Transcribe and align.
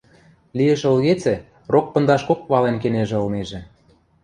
Лиэш 0.57 0.81
ылгецӹ, 0.89 1.35
рок 1.73 1.85
пындашкок 1.93 2.41
вален 2.51 2.77
кенежӹ 2.83 3.17
ылнежӹ. 3.23 3.59